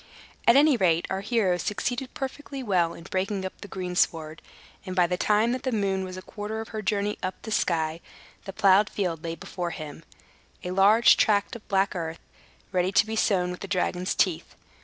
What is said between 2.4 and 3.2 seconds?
well in